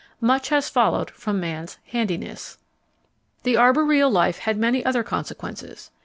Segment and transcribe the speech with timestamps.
[0.19, 2.57] Much has followed from man's "handiness."
[3.43, 5.91] The arboreal life had many other consequences.